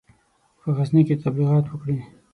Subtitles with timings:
[0.59, 1.99] په غزني کې تبلیغات وکړي.